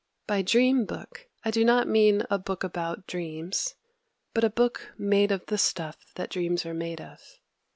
By 0.25 0.41
"dream 0.41 0.85
book," 0.85 1.27
I 1.45 1.51
do 1.51 1.63
not 1.63 1.87
mean 1.87 2.23
a 2.31 2.39
book 2.39 2.63
about 2.63 3.05
dreams, 3.05 3.75
but 4.33 4.43
a 4.43 4.49
book 4.49 4.93
made 4.97 5.31
of 5.31 5.45
the 5.45 5.59
stuff 5.59 6.11
that 6.15 6.31
dreams 6.31 6.65
are 6.65 6.73
made 6.73 6.99
of. 6.99 7.19